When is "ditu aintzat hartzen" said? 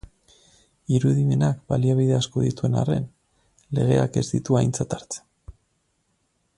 4.33-5.57